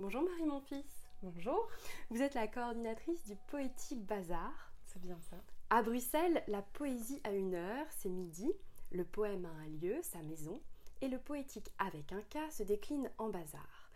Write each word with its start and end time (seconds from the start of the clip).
Bonjour 0.00 0.22
Marie 0.22 0.44
mon 0.44 0.60
fils. 0.60 1.06
Bonjour. 1.22 1.68
Vous 2.10 2.20
êtes 2.20 2.34
la 2.34 2.48
coordinatrice 2.48 3.24
du 3.26 3.36
Poétique 3.46 4.04
Bazar. 4.04 4.72
C'est 4.86 5.00
bien 5.00 5.20
ça. 5.30 5.36
À 5.70 5.82
Bruxelles, 5.82 6.42
la 6.48 6.62
poésie 6.62 7.20
a 7.22 7.30
une 7.30 7.54
heure, 7.54 7.86
c'est 7.90 8.08
midi. 8.08 8.52
Le 8.90 9.04
poème 9.04 9.46
a 9.46 9.50
un 9.50 9.68
lieu, 9.68 10.02
sa 10.02 10.20
maison. 10.22 10.60
Et 11.00 11.06
le 11.06 11.20
poétique 11.20 11.70
avec 11.78 12.12
un 12.12 12.22
cas 12.22 12.50
se 12.50 12.64
décline 12.64 13.08
en 13.18 13.28
bazar. 13.28 13.88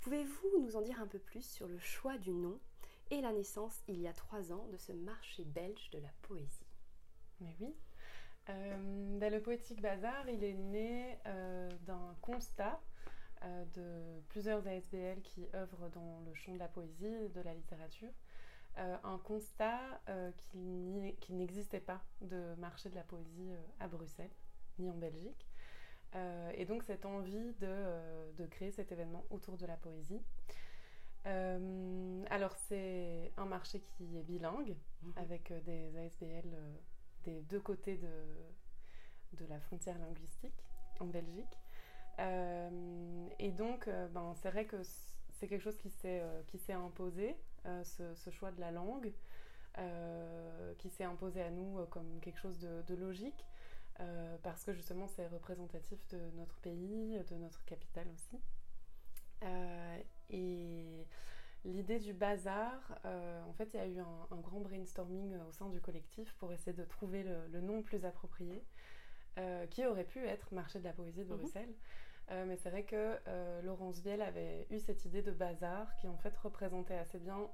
Pouvez-vous 0.00 0.60
nous 0.60 0.74
en 0.74 0.82
dire 0.82 1.00
un 1.00 1.06
peu 1.06 1.20
plus 1.20 1.48
sur 1.48 1.68
le 1.68 1.78
choix 1.78 2.18
du 2.18 2.32
nom 2.32 2.58
et 3.12 3.20
la 3.20 3.32
naissance 3.32 3.80
il 3.86 4.00
y 4.00 4.08
a 4.08 4.12
trois 4.12 4.52
ans 4.52 4.66
de 4.72 4.76
ce 4.76 4.90
marché 4.90 5.44
belge 5.44 5.88
de 5.90 6.00
la 6.00 6.10
poésie? 6.22 6.66
Mais 7.40 7.54
oui. 7.60 7.76
Euh, 8.48 9.18
ben, 9.20 9.32
le 9.32 9.40
Poétique 9.40 9.80
Bazar, 9.80 10.28
il 10.28 10.42
est 10.42 10.54
né 10.54 11.16
euh, 11.26 11.70
d'un 11.86 12.16
constat 12.22 12.80
euh, 13.42 13.64
de 13.74 14.22
plusieurs 14.28 14.66
ASBL 14.66 15.20
qui 15.22 15.46
œuvrent 15.54 15.90
dans 15.90 16.20
le 16.26 16.34
champ 16.34 16.52
de 16.52 16.58
la 16.58 16.68
poésie, 16.68 17.28
de 17.34 17.40
la 17.40 17.54
littérature. 17.54 18.12
un 18.76 19.18
constat 19.18 20.00
qu'il 20.50 21.36
n'existait 21.36 21.80
pas 21.80 22.02
de 22.20 22.54
marché 22.58 22.88
de 22.88 22.96
la 22.96 23.04
poésie 23.04 23.52
à 23.78 23.86
Bruxelles, 23.86 24.34
ni 24.78 24.90
en 24.90 24.96
Belgique. 24.96 25.46
et 26.54 26.64
donc 26.64 26.82
cette 26.82 27.06
envie 27.06 27.52
de, 27.60 28.46
créer 28.50 28.72
cet 28.72 28.90
événement 28.90 29.24
autour 29.30 29.56
de 29.56 29.66
la 29.66 29.76
poésie. 29.76 30.20
alors 31.24 32.56
c'est 32.66 33.32
un 33.36 33.46
marché 33.46 33.80
qui 33.80 34.18
est 34.18 34.24
bilingue, 34.24 34.76
mhm. 35.02 35.12
avec 35.16 35.52
des 35.64 35.96
ASBL 35.96 36.50
des 37.24 37.42
deux 37.42 37.60
côtés 37.60 37.96
de, 37.96 38.12
de 39.34 39.46
la 39.46 39.60
frontière 39.60 39.98
linguistique 39.98 40.64
en 41.00 41.06
Belgique. 41.06 41.58
Euh, 42.18 43.28
et 43.38 43.50
donc, 43.50 43.88
euh, 43.88 44.08
ben, 44.08 44.34
c'est 44.42 44.50
vrai 44.50 44.66
que 44.66 44.76
c'est 45.30 45.48
quelque 45.48 45.62
chose 45.62 45.78
qui 45.78 45.90
s'est 45.90 46.22
euh, 46.22 46.76
imposé, 46.76 47.36
ce, 47.84 48.14
ce, 48.14 48.30
choix 48.30 48.50
de 48.52 48.60
la 48.60 48.70
langue, 48.70 49.12
qui 50.78 50.90
s'est 50.90 51.04
imposé 51.04 51.42
à 51.42 51.50
nous 51.50 51.84
comme 51.86 52.20
quelque 52.20 52.38
chose 52.38 52.58
de, 52.60 52.82
de 52.82 52.94
logique, 52.94 53.44
parce 54.42 54.64
que 54.64 54.74
justement 54.74 55.08
c'est 55.08 55.26
représentatif 55.28 56.06
de 56.08 56.20
notre 56.36 56.58
pays, 56.58 57.18
de 57.30 57.36
notre 57.36 57.64
capitale 57.64 58.06
aussi. 58.12 58.38
et 60.28 61.06
l'idée 61.64 61.98
du 61.98 62.12
bazar, 62.12 62.78
euh, 63.06 63.42
en 63.44 63.52
fait, 63.54 63.70
il 63.72 63.78
y 63.78 63.80
a 63.80 63.86
eu 63.86 63.98
un, 63.98 64.36
grand 64.42 64.60
brainstorming 64.60 65.38
au 65.48 65.52
sein 65.52 65.70
du 65.70 65.80
collectif 65.80 66.34
pour 66.34 66.52
essayer 66.52 66.76
de 66.76 66.84
trouver 66.84 67.24
le, 67.24 67.60
nom 67.62 67.82
plus 67.82 68.04
approprié, 68.04 68.62
qui 69.70 69.84
aurait 69.86 70.04
pu 70.04 70.20
être 70.20 70.52
Marché 70.52 70.78
de 70.78 70.84
la 70.84 70.92
poésie 70.92 71.24
de 71.24 71.34
mhm. 71.34 71.40
Bruxelles. 72.26 72.46
mais 72.46 72.56
c'est 72.56 72.70
vrai 72.70 72.84
que 72.84 73.18
Laurence 73.62 74.00
Viel 74.00 74.20
avait 74.22 74.66
eu 74.70 74.78
cette 74.78 75.04
idée 75.04 75.22
de 75.22 75.30
bazar 75.30 75.94
qui 75.96 76.08
en 76.08 76.16
fait 76.16 76.36
représentait 76.36 76.96
assez 76.96 77.18
bien 77.18 77.48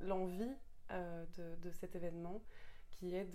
l'envie 0.00 0.54
de, 0.90 1.70
cet 1.72 1.94
événement, 1.96 2.42
qui 2.90 3.14
est 3.14 3.28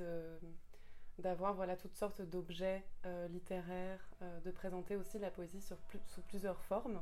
d'avoir 1.19 1.53
voilà, 1.53 1.75
toutes 1.77 1.95
sortes 1.95 2.21
d'objets 2.21 2.83
littéraires, 3.29 4.09
de 4.43 4.51
présenter 4.51 4.95
aussi 4.95 5.19
la 5.19 5.31
poésie 5.31 5.61
sous 5.61 6.21
plusieurs 6.27 6.63
formes. 6.63 7.01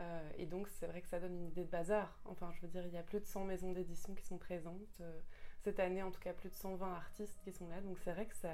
Euh, 0.00 0.30
et 0.36 0.46
donc, 0.46 0.68
c'est 0.68 0.86
vrai 0.86 1.00
que 1.00 1.08
ça 1.08 1.18
donne 1.18 1.34
une 1.34 1.46
idée 1.46 1.64
de 1.64 1.70
bazar. 1.70 2.20
Enfin, 2.24 2.50
je 2.52 2.60
veux 2.60 2.68
dire, 2.68 2.86
il 2.86 2.92
y 2.92 2.98
a 2.98 3.02
plus 3.02 3.20
de 3.20 3.26
100 3.26 3.44
maisons 3.44 3.72
d'édition 3.72 4.14
qui 4.14 4.24
sont 4.24 4.38
présentes. 4.38 5.00
Euh, 5.00 5.20
cette 5.62 5.80
année, 5.80 6.02
en 6.02 6.10
tout 6.10 6.20
cas, 6.20 6.32
plus 6.32 6.48
de 6.48 6.54
120 6.54 6.94
artistes 6.94 7.38
qui 7.42 7.52
sont 7.52 7.68
là. 7.68 7.80
Donc, 7.80 7.98
c'est 8.04 8.12
vrai 8.12 8.26
que 8.26 8.36
ça. 8.36 8.52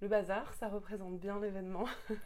Le 0.00 0.08
bazar, 0.08 0.54
ça 0.54 0.68
représente 0.68 1.18
bien 1.18 1.40
l'événement. 1.40 1.86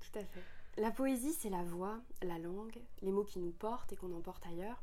tout 0.00 0.18
à 0.18 0.24
fait. 0.24 0.42
La 0.76 0.90
poésie, 0.90 1.32
c'est 1.32 1.50
la 1.50 1.62
voix, 1.62 2.00
la 2.22 2.38
langue, 2.38 2.78
les 3.02 3.12
mots 3.12 3.24
qui 3.24 3.38
nous 3.38 3.50
portent 3.50 3.92
et 3.92 3.96
qu'on 3.96 4.14
emporte 4.14 4.46
ailleurs. 4.46 4.82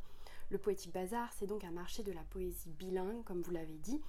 Le 0.49 0.57
Poétique 0.57 0.93
Bazar, 0.93 1.31
c'est 1.33 1.47
donc 1.47 1.63
un 1.63 1.71
marché 1.71 2.03
de 2.03 2.11
la 2.11 2.23
poésie 2.23 2.69
bilingue, 2.69 3.23
comme 3.23 3.41
vous 3.41 3.51
l'avez 3.51 3.77
dit, 3.77 4.01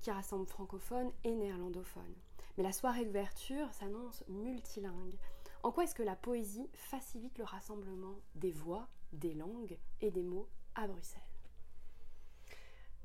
qui 0.00 0.10
rassemble 0.10 0.46
francophones 0.46 1.10
et 1.24 1.34
néerlandophones. 1.34 2.14
Mais 2.56 2.64
la 2.64 2.72
soirée 2.72 3.04
d'ouverture 3.04 3.72
s'annonce 3.72 4.24
multilingue. 4.28 5.16
En 5.62 5.72
quoi 5.72 5.84
est-ce 5.84 5.94
que 5.94 6.02
la 6.02 6.16
poésie 6.16 6.68
facilite 6.74 7.38
le 7.38 7.44
rassemblement 7.44 8.20
des 8.34 8.52
voix, 8.52 8.88
des 9.12 9.34
langues 9.34 9.78
et 10.00 10.10
des 10.10 10.22
mots 10.22 10.48
à 10.74 10.86
Bruxelles? 10.86 11.22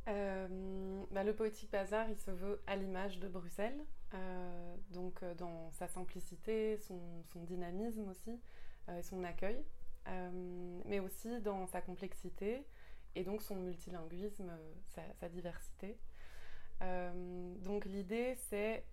Euh, 0.08 1.04
bah, 1.12 1.24
Le 1.24 1.34
Poétique 1.34 1.72
Bazar, 1.72 2.10
il 2.10 2.18
se 2.18 2.32
veut 2.32 2.62
à 2.68 2.76
l'image 2.76 3.20
de 3.20 3.28
Bruxelles, 3.28 3.86
euh, 4.14 4.76
donc 4.92 5.24
euh, 5.24 5.34
dans 5.36 5.72
sa 5.72 5.88
simplicité, 5.88 6.78
son, 6.78 7.44
dynamisme 7.44 8.08
aussi, 8.10 8.40
et 8.98 9.04
son 9.04 9.24
accueil, 9.24 9.64
mais 10.86 11.00
aussi 11.00 11.40
dans 11.42 11.68
sa 11.68 11.82
complexité 11.82 12.66
et 13.16 13.24
donc 13.24 13.42
son 13.42 13.56
multilinguisme, 13.56 14.52
sa 15.20 15.30
diversité. 15.30 15.98
donc 16.82 17.86
l'idée, 17.86 18.36
c'est 18.50 18.84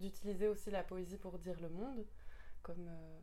d'utiliser 0.00 0.48
aussi 0.48 0.70
la 0.70 0.82
poésie 0.82 1.18
pour 1.18 1.38
dire 1.38 1.60
le 1.60 1.68
monde, 1.68 2.04
comme, 2.62 2.88
euh, 2.88 3.18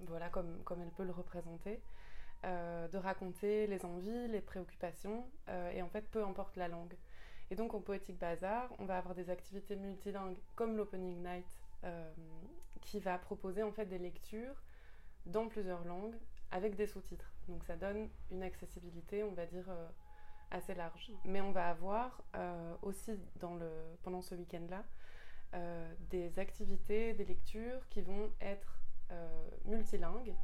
voilà, 0.00 0.28
comme, 0.30 0.62
comme 0.64 0.80
elle 0.80 0.90
peut 0.90 1.04
le 1.04 1.12
représenter, 1.12 1.82
euh, 2.44 2.88
de 2.88 2.98
raconter 2.98 3.66
les 3.66 3.84
envies, 3.84 4.28
les 4.28 4.40
préoccupations, 4.40 5.28
euh, 5.48 5.70
et 5.72 5.82
en 5.82 5.88
fait, 5.88 6.08
peu 6.10 6.24
importe 6.24 6.56
la 6.56 6.68
langue. 6.68 6.94
Et 7.50 7.56
donc, 7.56 7.74
au 7.74 7.80
Poétique 7.80 8.18
Bazar, 8.18 8.70
on 8.78 8.84
va 8.84 8.98
avoir 8.98 9.14
des 9.14 9.30
activités 9.30 9.76
multilingues 9.76 10.36
comme 10.54 10.76
l'Opening 10.76 11.22
Night, 11.22 11.46
qui 12.80 12.98
va 12.98 13.16
proposer 13.18 13.62
en 13.62 13.70
fait 13.70 13.86
des 13.86 13.98
lectures 13.98 14.62
dans 15.26 15.46
plusieurs 15.48 15.84
langues 15.84 16.16
avec 16.50 16.74
des 16.74 16.86
sous-titres. 16.86 17.32
Donc, 17.48 17.64
ça 17.64 17.76
donne 17.76 18.08
une 18.30 18.42
accessibilité, 18.42 19.22
on 19.22 19.32
va 19.32 19.46
dire, 19.46 19.70
assez 20.50 20.74
large. 20.74 21.10
Mais 21.24 21.40
on 21.40 21.52
va 21.52 21.70
avoir 21.70 22.22
aussi 22.82 23.12
dans 23.36 23.54
le, 23.54 23.70
pendant 24.02 24.20
ce 24.20 24.34
week-end-là 24.34 24.84
euh, 25.54 25.94
des 26.10 26.38
activités, 26.38 27.14
des 27.14 27.24
lectures 27.24 27.88
qui 27.88 28.02
vont 28.02 28.30
être 28.38 28.82
euh, 29.10 29.48
multilingues, 29.64 30.34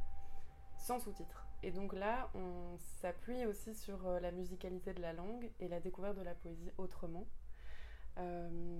sans 0.79 0.99
sous-titres. 0.99 1.45
Et 1.65 1.71
donc 1.71 1.93
là, 1.93 2.29
on 2.35 2.77
s'appuie 2.77 3.45
aussi 3.45 3.73
sur 3.73 4.07
euh, 4.07 4.19
la 4.19 4.31
musicalité 4.31 4.93
de 4.93 5.01
la 5.01 5.13
langue 5.13 5.49
et 5.59 5.67
la 5.67 5.79
découverte 5.79 6.15
de 6.17 6.21
la 6.21 6.33
poésie 6.35 6.71
autrement, 6.77 7.25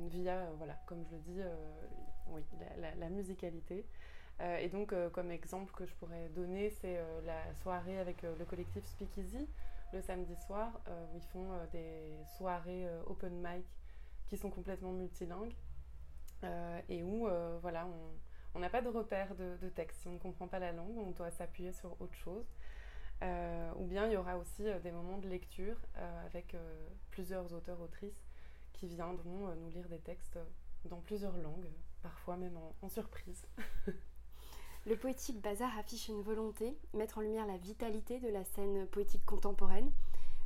via, 0.07 0.49
voilà, 0.57 0.75
comme 0.85 1.03
je 1.03 1.11
le 1.11 1.19
dis, 1.19 1.41
oui, 2.27 2.41
la, 2.97 3.09
musicalité. 3.09 3.85
et 4.39 4.69
donc, 4.69 4.93
comme 5.11 5.29
exemple 5.29 5.73
que 5.73 5.85
je 5.85 5.93
pourrais 5.95 6.29
donner, 6.29 6.69
c'est 6.69 6.97
la 7.25 7.53
soirée 7.55 7.99
avec 7.99 8.21
le 8.21 8.45
collectif 8.45 8.85
Speakeasy, 8.85 9.49
le 9.91 10.01
samedi 10.01 10.37
soir, 10.37 10.79
où 10.87 11.17
ils 11.17 11.27
font 11.33 11.49
des 11.73 12.15
soirées 12.37 12.87
open 13.07 13.33
mic 13.41 13.65
qui 14.29 14.37
sont 14.37 14.49
complètement 14.49 14.93
multilingues. 14.93 15.53
Euh, 16.43 16.81
et 16.89 17.03
où 17.03 17.27
euh, 17.27 17.57
voilà, 17.61 17.87
on 18.53 18.59
n'a 18.59 18.69
pas 18.69 18.81
de 18.81 18.89
repère 18.89 19.35
de, 19.35 19.69
texte. 19.69 20.01
Si 20.01 20.07
on 20.07 20.13
ne 20.13 20.19
comprend 20.19 20.47
pas 20.47 20.59
la 20.59 20.71
langue, 20.71 20.97
on 20.97 21.11
doit 21.11 21.31
s'appuyer 21.31 21.71
sur 21.71 21.99
autre 22.01 22.15
chose. 22.15 22.45
Euh, 23.23 23.71
ou 23.77 23.85
bien 23.85 24.07
il 24.07 24.13
y 24.13 24.17
aura 24.17 24.37
aussi 24.37 24.63
des 24.83 24.91
moments 24.91 25.17
de 25.17 25.27
lecture 25.27 25.77
avec 26.25 26.55
plusieurs 27.11 27.53
auteurs, 27.53 27.79
autrices 27.81 28.21
qui 28.73 28.87
viendront 28.87 29.55
nous 29.55 29.69
lire 29.69 29.87
des 29.87 29.99
textes 29.99 30.37
dans 30.89 30.99
plusieurs 30.99 31.37
langues, 31.37 31.69
parfois 32.01 32.37
même 32.37 32.57
en, 32.81 32.89
surprise. 32.89 33.45
Le 34.85 34.95
Poétique 34.95 35.41
Bazar 35.41 35.75
affiche 35.79 36.09
une 36.09 36.21
volonté, 36.21 36.77
mettre 36.93 37.17
en 37.17 37.21
lumière 37.21 37.47
la 37.47 37.57
vitalité 37.57 38.19
de 38.19 38.29
la 38.29 38.43
scène 38.43 38.85
poétique 38.87 39.25
contemporaine, 39.25 39.91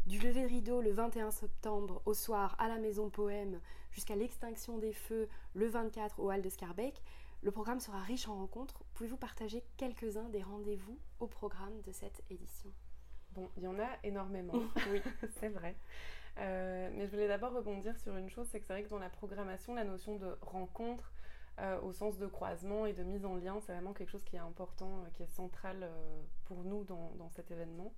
du 0.06 0.20
lever 0.20 0.44
de 0.44 0.48
rideau 0.48 0.82
le 0.82 0.92
21 0.92 1.32
septembre 1.32 2.02
au 2.06 2.14
soir 2.14 2.56
à 2.60 2.68
la 2.68 2.78
Maison 2.78 3.10
Poème 3.10 3.60
jusqu'à 3.92 4.16
l'extinction 4.16 4.78
des 4.78 4.94
feux 4.94 5.28
le 5.54 5.68
24 5.68 6.20
au 6.20 6.32
Hall 6.32 6.42
de 6.42 6.50
Scarbeck, 6.50 7.02
le 7.42 7.52
programme 7.52 7.80
sera 7.80 8.00
riche 8.00 8.28
en 8.28 8.36
rencontres. 8.36 8.84
Pouvez-vous 8.94 9.18
partager 9.18 9.64
quelques-uns 9.78 10.30
des 10.30 10.42
rendez-vous 10.42 10.98
au 11.20 11.28
programme 11.28 11.82
de 11.82 11.92
cette 11.92 12.22
édition? 12.30 12.72
Bon, 13.34 13.50
il 13.56 13.63
y 13.63 13.68
en 13.68 13.80
a 13.80 13.88
énormément, 14.04 14.62
oui, 14.92 15.01
c'est 15.40 15.50
vrai. 15.50 15.75
Euh, 16.38 16.90
mais 16.96 17.06
je 17.06 17.12
voulais 17.12 17.28
d'abord 17.28 17.54
rebondir 17.54 17.98
sur 18.00 18.16
une 18.18 18.30
chose, 18.30 18.48
c'est 18.51 18.60
que 18.60 18.66
c'est 18.66 18.74
vrai 18.74 18.84
que 18.84 18.90
dans 18.90 19.00
la 19.00 19.10
programmation, 19.10 19.74
la 19.74 19.84
notion 19.84 20.16
de 20.18 20.38
rencontre, 20.42 21.13
euh, 21.60 21.80
au 21.81 21.92
sens 21.92 22.18
de 22.18 22.28
croisement 22.28 22.86
et 22.86 22.94
de 22.94 23.04
mise 23.04 23.25
en 23.25 23.36
lien, 23.36 23.60
c'est 23.62 23.74
vraiment 23.74 23.94
quelque 23.94 24.10
chose 24.10 24.24
qui 24.24 24.38
est 24.38 24.40
important, 24.40 25.04
euh, 25.04 25.10
qui 25.13 25.24
est 25.24 25.28
central 25.28 25.90
pour 26.46 26.63
nous 26.63 26.84
dans, 26.84 27.12
dans 27.18 27.30
cet 27.30 27.51
événement. 27.51 27.94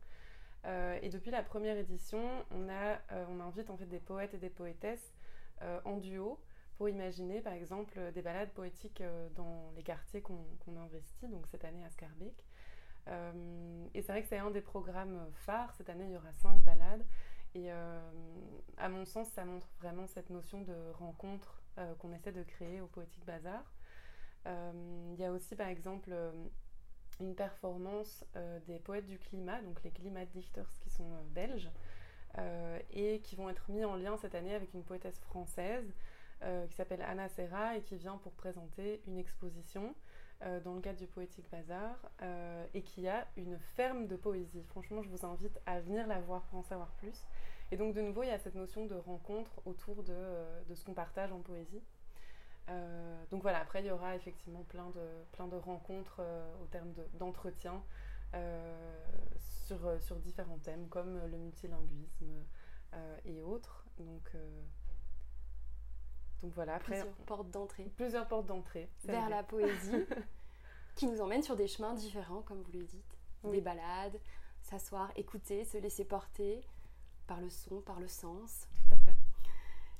Euh, 0.66 1.00
et 1.02 1.10
depuis 1.10 1.32
la 1.32 1.44
première 1.44 1.78
édition, 1.78 2.22
euh, 2.52 3.26
on 3.30 3.40
invite 3.40 3.70
en 3.70 3.78
fait 3.78 3.86
des 3.86 4.00
poètes 4.00 4.34
et 4.34 4.38
des 4.38 4.50
poétesses 4.50 5.14
euh, 5.62 5.80
en 5.86 5.98
duo 5.98 6.40
pour 6.78 6.90
imaginer 6.90 7.42
par 7.42 7.54
exemple 7.54 8.00
des 8.14 8.22
balades 8.22 8.52
poétiques 8.52 9.04
dans 9.36 9.72
les 9.76 9.84
quartiers 9.84 10.22
qu'on 10.22 10.78
investit, 10.78 11.28
donc 11.28 11.46
cette 11.48 11.64
année 11.64 11.86
à 11.86 11.90
Scarbeck. 11.92 12.44
et 13.94 14.02
c'est 14.02 14.12
vrai 14.12 14.24
que 14.24 14.28
c'est 14.28 14.40
un 14.40 14.50
des 14.50 14.62
programmes 14.62 15.28
phares. 15.46 15.76
Cette 15.76 15.92
année, 15.92 16.06
il 16.06 16.12
y 16.12 16.18
aura 16.18 16.34
cinq 16.34 16.60
balades. 16.64 17.06
Et 17.54 17.70
à 17.70 18.90
mon 18.90 19.06
sens, 19.06 19.28
ça 19.28 19.46
montre 19.46 19.68
vraiment 19.80 20.08
cette 20.08 20.32
notion 20.32 20.62
de 20.62 20.74
rencontre 20.94 21.62
qu'on 22.00 22.14
essaie 22.14 22.32
de 22.32 22.42
créer 22.42 22.82
au 22.82 22.88
Poétique 22.88 23.26
Bazar. 23.26 23.76
Il 24.48 25.20
y 25.20 25.24
a 25.24 25.32
aussi, 25.32 25.56
par 25.56 25.68
exemple, 25.68 26.12
une 27.22 27.36
performance 27.36 28.26
des 28.68 28.80
poètes 28.80 29.06
du 29.06 29.18
climat, 29.18 29.62
donc 29.62 29.82
les 29.84 29.92
Klimatdichters 29.92 30.70
qui 30.82 30.90
sont 30.90 31.10
belges, 31.34 31.70
et 32.92 33.20
qui 33.20 33.36
vont 33.36 33.50
être 33.50 33.70
mis 33.70 33.86
en 33.86 33.96
lien 33.96 34.18
cette 34.18 34.36
année 34.36 34.56
avec 34.56 34.74
une 34.74 34.84
poétesse 34.84 35.20
française 35.20 35.94
qui 36.70 36.76
s'appelle 36.76 37.02
Anna 37.02 37.30
Serra 37.30 37.78
et 37.78 37.82
qui 37.82 37.96
vient 37.96 38.18
pour 38.18 38.32
présenter 38.32 39.02
une 39.08 39.18
exposition 39.18 39.94
dans 40.64 40.74
le 40.74 40.82
cadre 40.82 40.98
du 40.98 41.08
Poétique 41.08 41.50
Bazar 41.52 41.96
et 42.74 42.82
qui 42.82 43.08
a 43.08 43.28
une 43.38 43.58
ferme 43.76 44.08
de 44.08 44.16
poésie. 44.16 44.64
Franchement, 44.64 45.02
je 45.04 45.10
vous 45.10 45.26
invite 45.26 45.60
à 45.66 45.80
venir 45.82 46.08
la 46.08 46.20
voir 46.20 46.44
pour 46.44 46.60
en 46.60 46.64
savoir 46.64 46.92
plus. 46.94 47.26
Et 47.72 47.78
donc 47.78 47.94
de 47.94 48.02
nouveau, 48.02 48.24
il 48.24 48.28
y 48.28 48.32
a 48.32 48.38
cette 48.38 48.56
notion 48.56 48.86
de 48.86 48.96
rencontre 48.96 49.52
autour 49.66 50.04
de, 50.04 50.14
euh, 50.14 50.76
ce 50.76 50.84
qu'on 50.84 50.94
partage 50.94 51.32
en 51.32 51.40
poésie. 51.40 51.82
Euh, 52.70 53.24
donc 53.32 53.42
voilà, 53.42 53.60
après 53.60 53.82
il 53.82 53.88
y 53.88 53.92
aura 53.92 54.16
effectivement 54.16 54.64
plein 54.64 54.90
de, 54.92 55.24
plein 55.32 55.48
de 55.48 55.56
rencontres 55.56 56.18
euh, 56.20 56.54
au 56.64 56.68
terme 56.68 56.94
d'entretien 57.16 57.84
sur, 59.66 60.02
sur 60.02 60.16
différents 60.18 60.60
thèmes 60.60 60.88
comme 60.88 61.20
le 61.28 61.38
multilinguisme 61.38 62.46
et 63.26 63.42
autres. 63.42 63.86
Donc, 64.00 64.32
donc 66.42 66.54
voilà, 66.54 66.76
après. 66.76 66.94
Plusieurs 66.94 67.16
portes 67.26 67.52
d'entrée. 67.52 67.92
Plusieurs 67.98 68.28
portes 68.28 68.46
d'entrée. 68.46 68.90
Vers 69.04 69.30
la 69.30 69.44
poésie 69.44 70.06
qui 70.96 71.08
nous 71.08 71.22
emmène 71.22 71.44
sur 71.44 71.56
des 71.56 71.68
chemins 71.68 71.94
différents, 71.94 72.42
comme 72.42 72.62
vous 72.62 72.72
le 72.72 72.84
dites. 72.84 73.18
Des 73.44 73.62
balades, 73.62 74.20
s'asseoir, 74.62 75.12
écouter, 75.16 75.66
se 75.66 75.78
laisser 75.78 76.06
porter, 76.06 76.62
par 77.28 77.42
le 77.42 77.50
son, 77.50 77.82
par 77.82 78.00
le 78.00 78.08
sens. 78.08 78.68
Tout 78.88 78.94
à 78.94 78.98
fait. 78.98 79.18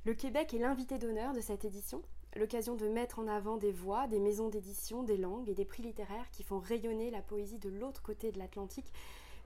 Le 0.06 0.14
Québec 0.14 0.54
est 0.54 0.60
l'invité 0.60 1.00
d'honneur 1.00 1.34
de 1.34 1.42
cette 1.42 1.66
édition, 1.66 2.02
l'occasion 2.40 2.76
de 2.76 2.88
mettre 2.88 3.20
en 3.20 3.28
avant 3.28 3.58
des 3.58 3.72
voix, 3.72 4.08
des 4.08 4.20
maisons 4.20 4.50
d'édition, 4.50 5.04
des 5.04 5.18
langues 5.18 5.50
et 5.50 5.54
des 5.54 5.66
prix 5.66 5.84
littéraires 5.84 6.30
qui 6.32 6.44
font 6.44 6.60
rayonner 6.60 7.12
la 7.12 7.22
poésie 7.22 7.60
de 7.60 7.70
l'autre 7.70 8.02
côté 8.02 8.32
de 8.32 8.40
l'Atlantique. 8.40 8.92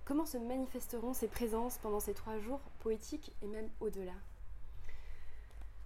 Comment 0.05 0.25
se 0.25 0.37
manifesteront 0.37 1.13
ces 1.13 1.27
présences 1.27 1.79
pendant 1.79 1.99
ces 1.99 2.13
trois 2.13 2.37
jours 2.37 2.61
poétiques 2.79 3.35
et 3.41 3.47
même 3.47 3.69
au-delà? 3.79 4.13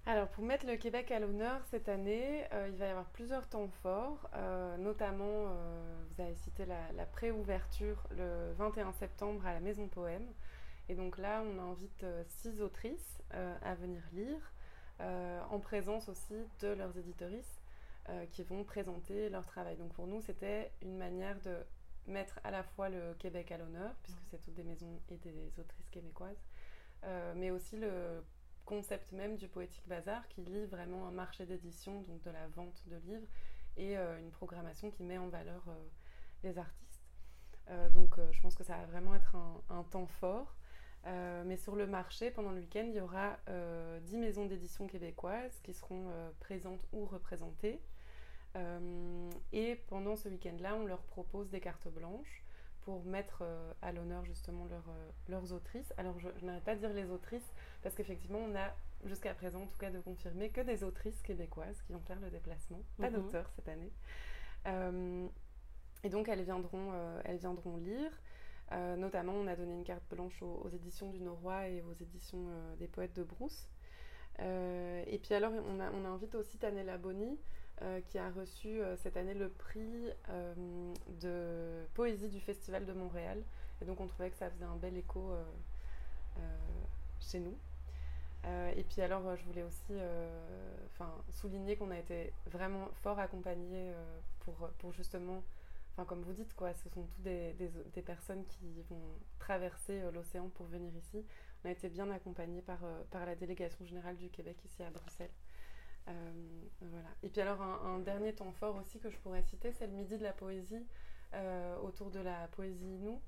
Alors, 0.05 0.27
pour 0.29 0.43
mettre 0.43 0.65
le 0.65 0.75
Québec 0.75 1.11
à 1.11 1.19
l'honneur 1.19 1.61
cette 1.69 1.87
année, 1.87 2.43
euh, 2.51 2.67
il 2.69 2.75
va 2.77 2.87
y 2.87 2.89
avoir 2.89 3.05
plusieurs 3.05 3.47
temps 3.47 3.67
forts, 3.83 4.27
euh, 4.33 4.75
notamment, 4.77 5.23
euh, 5.25 6.03
vous 6.09 6.21
avez 6.21 6.33
cité 6.33 6.65
la, 6.65 6.91
la 6.93 7.05
pré-ouverture 7.05 8.07
le 8.17 8.51
21 8.57 8.91
septembre 8.93 9.45
à 9.45 9.53
la 9.53 9.59
Maison 9.59 9.87
Poème, 9.87 10.25
et 10.87 10.95
donc 10.95 11.19
là, 11.19 11.43
on 11.45 11.71
invite 11.71 12.03
six 12.27 12.59
autrices 12.59 13.19
à 13.61 13.75
venir 13.75 14.01
lire, 14.11 14.51
en 14.99 15.59
présence 15.59 16.09
aussi 16.09 16.35
de 16.59 16.67
leurs 16.69 16.97
éditorices 16.97 17.61
qui 18.31 18.43
vont 18.43 18.63
présenter 18.63 19.29
leur 19.29 19.45
travail. 19.45 19.77
Donc 19.77 19.93
pour 19.93 20.07
nous, 20.07 20.21
c'était 20.21 20.71
une 20.81 20.97
manière 20.97 21.39
de 21.41 21.57
mettre 22.07 22.39
à 22.43 22.51
la 22.51 22.63
fois 22.63 22.89
le 22.89 23.13
Québec 23.19 23.51
à 23.51 23.57
l'honneur, 23.57 23.93
puisque 24.03 24.21
c'est 24.29 24.39
toutes 24.39 24.55
des 24.55 24.63
maisons 24.63 24.99
et 25.09 25.17
des 25.17 25.59
autrices 25.59 25.89
québécoises, 25.89 26.43
mais 27.35 27.51
aussi 27.51 27.77
le 27.77 28.23
concept 28.65 29.11
même 29.11 29.35
du 29.37 29.47
Poétique 29.47 29.87
Bazar 29.87 30.27
qui 30.27 30.41
lie 30.41 30.65
vraiment 30.65 31.07
un 31.07 31.11
marché 31.11 31.45
d'édition, 31.45 32.01
donc 32.01 32.21
de 32.23 32.31
la 32.31 32.47
vente 32.47 32.83
de 32.87 32.95
livres, 32.97 33.27
et 33.77 33.95
une 33.95 34.31
programmation 34.31 34.91
qui 34.91 35.03
met 35.03 35.17
en 35.17 35.27
valeur 35.27 35.63
les 36.43 36.57
artistes. 36.57 37.03
donc 37.93 38.17
je 38.31 38.41
pense 38.41 38.55
que 38.55 38.63
ça 38.63 38.77
va 38.77 38.85
vraiment 38.85 39.15
être 39.15 39.35
un 39.69 39.83
temps 39.83 40.07
fort. 40.07 40.55
Euh, 41.07 41.43
mais 41.45 41.57
sur 41.57 41.75
le 41.75 41.87
marché, 41.87 42.31
pendant 42.31 42.51
le 42.51 42.59
week-end, 42.59 42.85
il 42.87 42.95
y 42.95 43.01
aura 43.01 43.37
10 43.45 43.49
euh, 43.49 43.99
maisons 44.15 44.45
d'édition 44.45 44.87
québécoises 44.87 45.59
qui 45.63 45.73
seront 45.73 46.07
euh, 46.09 46.29
présentes 46.39 46.85
ou 46.91 47.05
représentées. 47.05 47.79
et 49.53 49.75
pendant 49.87 50.15
ce 50.15 50.27
week-end-là, 50.27 50.75
on 50.75 50.85
leur 50.85 51.03
propose 51.03 51.49
des 51.49 51.61
cartes 51.61 51.87
blanches 51.87 52.43
pour 52.81 53.03
mettre 53.05 53.43
à 53.81 53.91
l'honneur 53.91 54.25
justement 54.25 54.67
leurs 55.27 55.53
autrices. 55.53 55.93
Alors 55.97 56.17
je, 56.19 56.27
n'arrête 56.43 56.63
pas 56.63 56.75
de 56.75 56.79
dire 56.79 56.93
les 56.93 57.09
autrices 57.11 57.53
parce 57.83 57.93
qu'effectivement 57.95 58.39
on 58.39 58.55
a 58.55 58.73
jusqu'à 59.05 59.33
présent 59.35 59.61
en 59.61 59.67
tout 59.67 59.77
cas 59.77 59.91
de 59.91 59.99
confirmer 59.99 60.49
que 60.49 60.61
des 60.61 60.83
autrices 60.83 61.21
québécoises 61.21 61.79
qui 61.83 61.93
vont 61.93 62.01
faire 62.01 62.19
le 62.19 62.31
déplacement, 62.31 62.81
pas 62.99 63.11
mhm. 63.11 63.21
d'auteurs 63.21 63.51
cette 63.55 63.69
année. 63.69 63.91
et 66.03 66.09
donc 66.09 66.27
elles 66.27 66.43
viendront, 66.43 66.91
elles 67.23 67.37
viendront 67.37 67.77
lire. 67.77 68.11
Euh, 68.71 68.95
notamment, 68.95 69.33
on 69.33 69.47
a 69.47 69.55
donné 69.55 69.73
une 69.73 69.83
carte 69.83 70.03
blanche 70.11 70.41
aux, 70.41 70.69
éditions 70.69 71.09
du 71.09 71.19
Noroy 71.19 71.69
et 71.69 71.81
aux 71.81 71.93
éditions 71.93 72.45
euh, 72.49 72.75
des 72.75 72.87
poètes 72.87 73.15
de 73.15 73.23
Brousse. 73.23 73.67
Euh, 74.39 75.03
et 75.07 75.17
puis 75.17 75.33
alors, 75.33 75.51
on, 75.67 75.79
a, 75.79 75.91
on 75.91 76.05
invite 76.05 76.35
aussi 76.35 76.57
Tanella 76.57 76.97
Boni, 76.97 77.37
qui 78.09 78.17
a 78.17 78.29
reçu 78.31 78.81
cette 78.97 79.15
année 79.15 79.33
le 79.33 79.47
prix 79.47 80.09
de 81.21 81.85
poésie 81.93 82.27
du 82.27 82.41
Festival 82.41 82.85
de 82.85 82.91
Montréal. 82.91 83.41
Et 83.81 83.85
donc, 83.85 84.01
on 84.01 84.07
trouvait 84.07 84.29
que 84.29 84.35
ça 84.35 84.49
faisait 84.49 84.65
un 84.65 84.75
bel 84.75 84.97
écho 84.97 85.31
chez 87.21 87.39
nous. 87.39 87.55
et 88.75 88.83
puis 88.83 89.01
alors, 89.01 89.33
je 89.37 89.45
voulais 89.45 89.63
aussi 89.63 89.93
souligner 91.31 91.77
qu'on 91.77 91.91
a 91.91 91.97
été 91.97 92.33
vraiment 92.47 92.89
fort 93.01 93.17
accompagnés 93.17 93.93
pour, 94.41 94.55
pour 94.79 94.91
justement 94.91 95.41
comme 96.05 96.21
vous 96.21 96.33
dites, 96.33 96.53
quoi, 96.55 96.73
ce 96.73 96.89
sont 96.89 97.03
tous 97.07 97.21
des, 97.21 98.03
personnes 98.05 98.45
qui 98.45 98.81
vont 98.89 99.19
traverser 99.39 100.01
euh, 100.01 100.11
l'océan 100.11 100.49
pour 100.49 100.65
venir 100.67 100.95
ici. 100.95 101.25
On 101.63 101.67
a 101.67 101.71
été 101.71 101.89
bien 101.89 102.09
accompagnés 102.11 102.61
par, 102.61 102.83
euh, 102.83 103.03
la 103.13 103.35
délégation 103.35 103.85
générale 103.85 104.15
du 104.17 104.29
Québec 104.29 104.57
ici 104.65 104.83
à 104.83 104.89
Bruxelles. 104.89 105.31
Euh. 106.07 107.11
Et 107.23 107.29
puis 107.29 107.41
alors 107.41 107.61
un, 107.61 107.99
dernier 107.99 108.33
temps 108.33 108.51
fort 108.51 108.75
aussi 108.77 108.99
que 108.99 109.09
je 109.09 109.17
pourrais 109.17 109.43
citer, 109.43 109.71
c'est 109.73 109.85
le 109.87 109.93
Midi 109.93 110.17
de 110.17 110.23
la 110.23 110.33
poésie 110.33 110.85
autour 111.83 112.09
de 112.09 112.19
la 112.19 112.47
poésie 112.47 112.95
Inou, 112.95 113.21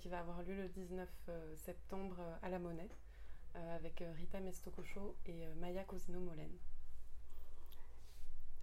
qui 0.00 0.10
va 0.10 0.18
avoir 0.20 0.42
lieu 0.42 0.54
le 0.54 0.68
19 0.68 1.08
septembre 1.56 2.18
à 2.42 2.50
la 2.50 2.58
Monnaie, 2.58 2.90
avec 3.54 4.04
Rita 4.16 4.40
Mestococho 4.40 5.16
et 5.24 5.46
Maya 5.56 5.84
Cosino-Molène. 5.84 6.58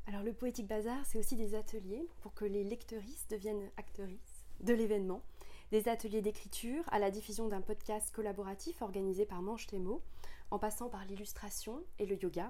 Alors 0.10 0.24
le 0.24 0.34
Poétique 0.34 0.66
Bazar, 0.66 1.06
c'est 1.06 1.20
aussi 1.20 1.36
des 1.36 1.54
ateliers 1.54 2.10
pour 2.22 2.34
que 2.34 2.44
les 2.44 2.64
lecteuristes 2.64 3.30
deviennent 3.30 3.70
actrices 3.78 4.48
de 4.60 4.74
l'événement. 4.74 5.22
Des 5.70 5.88
ateliers 5.88 6.24
d'écriture 6.24 6.84
à 6.88 6.98
la 6.98 7.12
diffusion 7.12 7.48
d'un 7.48 7.62
podcast 7.62 8.10
collaboratif 8.12 8.82
organisé 8.82 9.28
par 9.28 9.44
Manche 9.44 9.68
Thémo, 9.68 10.02
en 10.50 10.58
passant 10.58 10.90
par 10.90 11.06
l'illustration 11.06 11.84
et 12.00 12.08
le 12.08 12.16
yoga. 12.16 12.50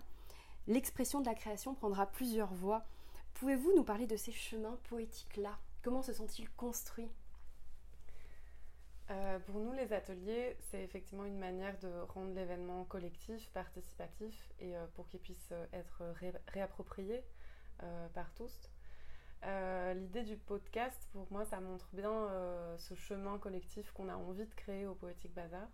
L'expression 0.68 1.20
de 1.20 1.26
la 1.26 1.36
création 1.36 1.76
prendra 1.76 2.06
plusieurs 2.06 2.54
voies. 2.54 2.86
Pouvez-vous 3.34 3.76
nous 3.76 3.84
parler 3.84 4.08
de 4.08 4.16
ces 4.16 4.32
chemins 4.32 4.80
poétiques-là? 4.88 5.60
Comment 5.82 6.02
se 6.02 6.14
sont-ils 6.14 6.50
construits? 6.52 7.12
Euh, 9.12 9.38
pour 9.40 9.60
nous, 9.60 9.74
les 9.74 9.92
ateliers, 9.92 10.56
c'est 10.72 10.82
effectivement 10.82 11.26
une 11.26 11.40
manière 11.40 11.78
de 11.80 11.90
rendre 12.14 12.34
l'événement 12.34 12.86
collectif, 12.86 13.50
participatif, 13.50 14.50
et 14.60 14.78
euh, 14.78 14.86
pour 14.96 15.10
qu'il 15.10 15.20
puisse 15.20 15.50
euh, 15.52 15.66
être 15.74 16.04
réapproprié 16.54 17.22
par 18.14 18.34
tous. 18.34 18.70
Euh, 19.46 19.94
l'idée 19.94 20.24
du 20.24 20.36
podcast, 20.36 21.08
pour 21.14 21.28
moi, 21.32 21.46
ça 21.46 21.62
montre 21.62 21.88
bien 21.94 22.12
euh, 22.12 22.78
ce 22.78 22.94
chemin 22.96 23.38
collectif 23.38 23.92
qu'on 23.92 24.10
a 24.10 24.16
envie 24.16 24.46
de 24.46 24.54
créer 24.56 24.86
au 24.86 24.96
Poétique 24.96 25.34
Bazar. 25.34 25.68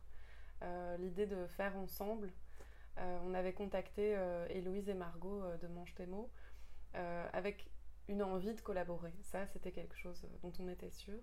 L'idée 1.00 1.28
de 1.28 1.46
faire 1.46 1.76
ensemble. 1.78 2.32
on 2.98 3.36
avait 3.36 3.54
contacté 3.54 4.18
Héloïse 4.50 4.90
et 4.90 4.96
Margot 4.96 5.44
de 5.62 5.68
Manche 5.68 5.94
Thémo 5.94 6.32
avec 6.94 7.70
une 8.08 8.24
envie 8.24 8.54
de 8.56 8.62
collaborer. 8.62 9.14
Ça, 9.22 9.46
c'était 9.46 9.72
quelque 9.72 9.96
chose 9.96 10.26
dont 10.42 10.54
on 10.60 10.68
était 10.68 10.90
sûr. 10.90 11.20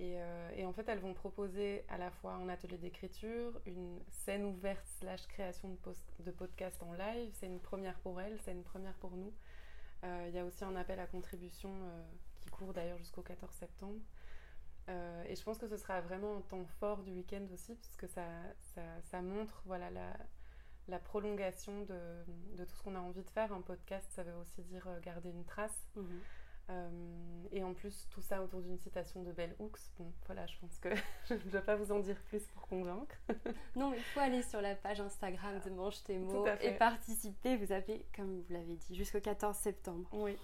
Et, 0.00 0.16
en 0.64 0.72
fait, 0.72 0.88
elles 0.88 0.98
vont 0.98 1.14
proposer 1.14 1.84
à 1.88 1.98
la 1.98 2.10
fois 2.10 2.32
un 2.32 2.48
atelier 2.48 2.78
d'écriture, 2.78 3.52
une 3.64 4.00
scène 4.08 4.44
ouverte 4.44 4.84
slash 4.98 5.24
création 5.28 5.68
de, 5.68 6.24
de 6.24 6.30
podcast 6.32 6.82
en 6.82 6.94
live. 6.94 7.30
C'est 7.34 7.46
une 7.46 7.60
première 7.60 8.00
pour 8.00 8.20
elles, 8.20 8.40
c'est 8.44 8.52
une 8.52 8.64
première 8.64 8.94
pour 8.94 9.12
nous. 9.12 9.32
Euh, 10.04 10.26
il 10.28 10.34
y 10.34 10.38
a 10.38 10.44
aussi 10.44 10.64
un 10.64 10.76
appel 10.76 11.00
à 11.00 11.06
contribution 11.06 11.70
euh, 11.70 12.02
qui 12.40 12.50
court 12.50 12.72
d'ailleurs 12.72 12.98
jusqu'au 12.98 13.22
14 13.22 13.52
septembre. 13.54 14.00
Euh, 14.90 15.24
et 15.26 15.34
je 15.34 15.42
pense 15.42 15.56
que 15.56 15.66
ce 15.66 15.78
sera 15.78 16.00
vraiment 16.02 16.36
un 16.36 16.40
temps 16.42 16.66
fort 16.78 17.02
du 17.02 17.12
week-end 17.12 17.46
aussi, 17.52 17.74
puisque 17.76 18.06
ça, 18.08 18.26
ça, 18.74 18.82
ça 19.02 19.22
montre 19.22 19.62
voilà, 19.64 19.90
la, 20.88 20.98
prolongation 20.98 21.84
de, 21.84 22.24
de, 22.56 22.64
tout 22.64 22.74
ce 22.76 22.82
qu'on 22.82 22.94
a 22.94 23.00
envie 23.00 23.22
de 23.22 23.30
faire. 23.30 23.52
Un 23.52 23.62
podcast, 23.62 24.06
ça 24.12 24.22
veut 24.22 24.34
aussi 24.34 24.62
dire 24.62 24.86
garder 25.02 25.30
une 25.30 25.44
trace. 25.44 25.88
Mhm. 25.96 26.20
Euh, 26.70 26.88
et 27.52 27.62
en 27.62 27.74
plus, 27.74 28.08
tout 28.10 28.22
ça 28.22 28.42
autour 28.42 28.60
d'une 28.60 28.78
citation 28.78 29.22
de 29.22 29.32
Bell 29.32 29.54
Hooks. 29.58 29.80
Bon, 29.98 30.10
voilà, 30.26 30.46
je 30.46 30.56
pense 30.58 30.78
que 30.78 30.88
je 31.28 31.34
ne 31.34 31.38
vais 31.38 31.60
pas 31.60 31.76
vous 31.76 31.92
en 31.92 31.98
dire 31.98 32.16
plus 32.28 32.42
pour 32.46 32.62
convaincre. 32.68 33.14
non, 33.76 33.92
il 33.92 34.02
faut 34.02 34.20
aller 34.20 34.42
sur 34.42 34.60
la 34.60 34.74
page 34.74 35.00
Instagram 35.00 35.60
de 35.64 35.70
Mange 35.70 36.02
tes 36.04 36.18
mots 36.18 36.46
et 36.60 36.72
participer. 36.72 37.56
Vous 37.56 37.72
avez, 37.72 38.06
comme 38.16 38.40
vous 38.40 38.52
l'avez 38.52 38.76
dit, 38.76 38.94
jusqu'au 38.94 39.20
14 39.20 39.56
septembre. 39.56 40.08
Oui. 40.12 40.36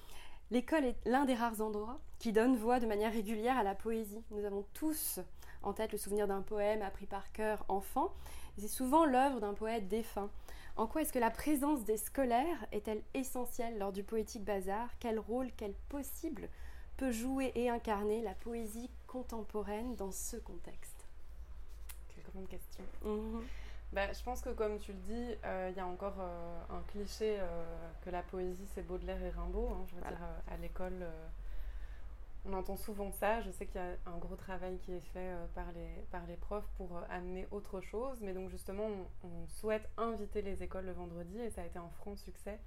L'école 0.50 0.85
est 0.85 0.97
l'un 1.07 1.25
des 1.25 1.35
rares 1.35 1.61
endroits 1.61 2.00
qui 2.19 2.33
donne 2.33 2.57
voix 2.57 2.81
de 2.81 2.87
manière 2.87 3.12
régulière 3.12 3.57
à 3.57 3.62
la 3.62 3.75
poésie. 3.75 4.23
Nous 4.31 4.45
avons 4.45 4.65
tous 4.75 5.21
en 5.62 5.73
tête 5.73 5.93
le 5.93 5.99
souvenir 5.99 6.27
d'un 6.27 6.43
poème 6.43 6.83
appris 6.83 7.07
par 7.07 7.31
cœur 7.33 7.65
enfant. 7.69 8.12
C'est 8.59 8.69
souvent 8.69 9.05
l'œuvre 9.05 9.41
d'un 9.41 9.55
poète 9.55 9.89
défunt. 9.89 10.29
En 10.77 10.87
quoi 10.87 11.03
est-ce 11.03 11.12
que 11.12 11.19
la 11.19 11.31
présence 11.31 11.85
des 11.85 11.97
scolaires 11.97 12.67
est-elle 12.73 13.03
essentielle 13.15 13.79
lors 13.79 13.93
du 13.93 14.03
poétique 14.03 14.45
bazar? 14.45 14.89
Quel 14.99 15.19
rôle, 15.19 15.49
quel 15.57 15.75
possible 15.89 16.49
peut 16.97 17.11
jouer 17.12 17.53
et 17.55 17.69
incarner 17.69 18.23
la 18.23 18.35
poésie 18.35 18.91
contemporaine 19.07 19.95
dans 19.97 20.12
ce 20.12 20.37
contexte? 20.37 21.07
Quelle 22.09 22.25
grande 22.33 22.49
question. 22.49 22.85
Bah, 23.93 24.12
je 24.12 24.23
pense 24.23 24.41
que 24.41 24.50
comme 24.50 24.79
tu 24.79 24.93
le 24.93 24.99
dis, 25.00 25.35
euh, 25.45 25.69
il 25.73 25.77
y 25.77 25.81
a 25.81 25.87
encore 25.87 26.15
euh, 26.21 26.61
un 26.71 26.81
cliché 26.93 27.39
euh, 27.41 27.65
que 28.05 28.11
la 28.11 28.23
poésie 28.23 28.67
c'est 28.75 28.87
Baudelaire 28.87 29.21
et 29.23 29.31
Rimbaud. 29.31 29.69
hein. 29.73 29.85
je 29.89 29.95
veux 29.97 30.00
Voilà. 30.03 30.17
dire, 30.17 30.27
à 30.49 30.57
l'école, 30.59 31.05
on 32.44 32.52
entend 32.52 32.76
souvent 32.76 33.11
ça. 33.12 33.40
Je 33.42 33.50
sais 33.50 33.66
qu'il 33.66 33.80
y 33.80 33.85
a 33.85 33.97
un 34.06 34.18
gros 34.18 34.37
travail 34.37 34.78
qui 34.78 34.92
est 34.92 35.06
fait 35.12 35.32
par, 35.54 35.70
les, 35.73 35.90
par 36.11 36.23
profs 36.40 36.68
pour 36.76 37.00
amener 37.11 37.47
autre 37.50 37.80
chose. 37.80 38.20
Mais 38.23 38.32
donc 38.32 38.50
justement, 38.50 38.88
on, 39.23 39.47
souhaite 39.49 39.88
inviter 39.97 40.42
les 40.42 40.62
écoles 40.62 40.87
le 40.87 40.92
vendredi 40.92 41.38
et 41.40 41.50
ça 41.50 41.62
a 41.62 41.66
été 41.66 41.78
un 41.78 41.90
franc 41.90 42.16
succès 42.16 42.59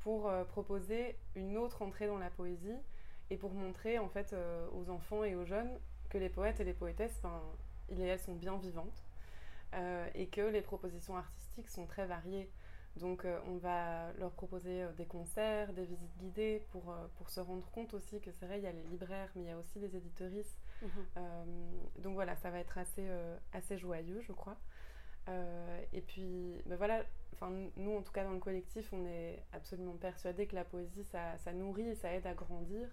pour 0.00 0.30
proposer 0.48 1.16
une 1.34 1.56
autre 1.56 1.82
entrée 1.82 2.06
dans 2.06 2.18
la 2.18 2.30
poésie 2.30 2.76
et 3.30 3.36
pour 3.36 3.54
montrer 3.54 3.98
en 3.98 4.08
fait 4.08 4.34
aux 4.72 4.90
enfants 4.90 5.24
et 5.24 5.34
aux 5.34 5.44
jeunes 5.44 5.78
que 6.10 6.18
les 6.18 6.28
poètes 6.28 6.60
et 6.60 6.64
les 6.64 6.74
poétesses, 6.74 7.20
ben, 7.22 7.40
ils 7.90 8.00
et 8.00 8.04
elles 8.04 8.20
sont 8.20 8.34
bien 8.34 8.56
vivantes 8.56 9.04
euh, 9.74 10.08
et 10.14 10.28
que 10.28 10.40
les 10.40 10.60
propositions 10.60 11.16
artistiques 11.16 11.68
sont 11.68 11.86
très 11.86 12.06
variées. 12.06 12.48
Donc 12.96 13.24
euh, 13.24 13.38
on 13.48 13.56
va 13.56 14.12
leur 14.18 14.30
proposer 14.30 14.84
euh, 14.84 14.92
des 14.92 15.04
concerts, 15.04 15.72
des 15.72 15.84
visites 15.84 16.16
guidées 16.18 16.62
pour, 16.70 16.90
euh, 16.90 17.06
pour 17.16 17.28
se 17.28 17.40
rendre 17.40 17.68
compte 17.70 17.92
aussi 17.92 18.20
que 18.20 18.30
c'est 18.30 18.46
vrai, 18.46 18.58
il 18.58 18.64
y 18.64 18.68
a 18.68 18.72
les 18.72 18.84
libraires, 18.84 19.30
mais 19.34 19.42
il 19.42 19.48
y 19.48 19.50
a 19.50 19.58
aussi 19.58 19.80
les 19.80 19.96
éditorices. 19.96 20.56
Mhm. 20.80 20.88
Euh, 21.16 21.44
donc 21.98 22.14
voilà, 22.14 22.36
ça 22.36 22.50
va 22.50 22.60
être 22.60 22.78
assez, 22.78 23.06
assez 23.52 23.78
joyeux, 23.78 24.20
je 24.20 24.32
crois. 24.32 24.56
Et 25.92 26.02
puis, 26.02 26.60
ben 26.66 26.76
voilà, 26.76 27.02
nous 27.76 27.96
en 27.96 28.02
tout 28.02 28.12
cas 28.12 28.24
dans 28.24 28.32
le 28.32 28.38
collectif, 28.38 28.92
on 28.92 29.06
est 29.06 29.42
absolument 29.52 29.94
persuadés 29.94 30.46
que 30.46 30.54
la 30.54 30.64
poésie, 30.64 31.02
ça, 31.04 31.38
ça 31.38 31.52
nourrit 31.52 31.88
et 31.88 31.94
ça 31.94 32.12
aide 32.12 32.26
à 32.26 32.34
grandir 32.34 32.86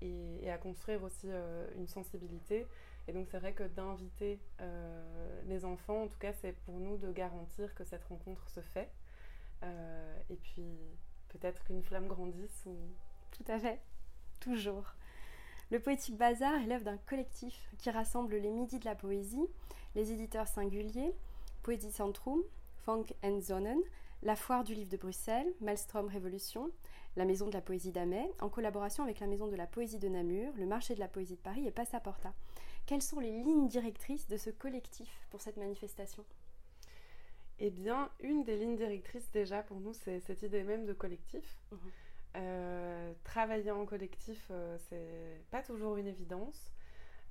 et, 0.00 0.44
et, 0.44 0.50
à 0.50 0.58
construire 0.58 1.04
aussi 1.04 1.28
une 1.76 1.86
sensibilité. 1.86 2.66
Et 3.08 3.12
donc 3.12 3.26
c'est 3.30 3.38
vrai 3.38 3.54
que 3.54 3.64
d'inviter 3.64 4.38
euh, 4.60 5.42
les 5.46 5.64
enfants, 5.64 6.02
en 6.02 6.08
tout 6.08 6.18
cas, 6.18 6.34
c'est 6.34 6.52
pour 6.52 6.78
nous 6.78 6.98
de 6.98 7.10
garantir 7.10 7.74
que 7.74 7.82
cette 7.82 8.04
rencontre 8.04 8.48
se 8.50 8.60
fait. 8.60 8.90
Euh, 9.64 10.20
et 10.28 10.36
puis 10.36 10.76
peut-être 11.30 11.64
qu'une 11.64 11.82
flamme 11.82 12.06
grandisse. 12.06 12.64
Ou... 12.66 12.76
Tout 13.30 13.50
à 13.50 13.58
fait, 13.58 13.80
toujours. 14.40 14.94
Le 15.70 15.80
Poétique 15.80 16.18
Bazar 16.18 16.54
est 16.56 16.66
l'œuvre 16.66 16.84
d'un 16.84 16.98
collectif 16.98 17.70
qui 17.78 17.90
rassemble 17.90 18.36
les 18.36 18.50
midis 18.50 18.78
de 18.78 18.84
la 18.84 18.94
poésie, 18.94 19.46
les 19.94 20.12
éditeurs 20.12 20.48
singuliers, 20.48 21.14
Poésie 21.62 21.92
Centrum, 21.92 22.42
Funk 22.84 23.06
and 23.22 23.40
Zonen, 23.40 23.80
la 24.22 24.36
Foire 24.36 24.64
du 24.64 24.74
Livre 24.74 24.90
de 24.90 24.96
Bruxelles, 24.96 25.52
Maelstrom 25.60 26.08
Révolution, 26.08 26.70
la 27.16 27.24
Maison 27.24 27.46
de 27.48 27.52
la 27.52 27.60
Poésie 27.60 27.92
d'Amet, 27.92 28.30
en 28.40 28.48
collaboration 28.48 29.02
avec 29.02 29.20
la 29.20 29.26
Maison 29.26 29.46
de 29.46 29.56
la 29.56 29.66
Poésie 29.66 29.98
de 29.98 30.08
Namur, 30.08 30.52
le 30.56 30.66
Marché 30.66 30.94
de 30.94 31.00
la 31.00 31.08
Poésie 31.08 31.36
de 31.36 31.40
Paris 31.40 31.66
et 31.66 31.70
Passaporta. 31.70 32.32
Quelles 32.88 33.02
sont 33.02 33.20
les 33.20 33.30
lignes 33.30 33.68
directrices 33.68 34.26
de 34.28 34.38
ce 34.38 34.48
collectif 34.48 35.10
pour 35.28 35.42
cette 35.42 35.58
manifestation? 35.58 36.24
Eh 37.58 37.68
bien, 37.68 38.10
une 38.20 38.44
des 38.44 38.56
lignes 38.56 38.76
directrices 38.76 39.30
déjà 39.30 39.62
pour 39.62 39.78
nous, 39.78 39.92
c'est 39.92 40.20
cette 40.20 40.40
idée 40.40 40.62
même 40.62 40.86
de 40.86 40.94
collectif. 40.94 41.60
Mmh. 41.70 41.76
Euh, 42.36 43.12
travailler 43.24 43.72
en 43.72 43.84
collectif, 43.84 44.42
euh, 44.50 44.78
c'est 44.88 45.44
pas 45.50 45.62
toujours 45.62 45.98
une 45.98 46.06
évidence. 46.06 46.72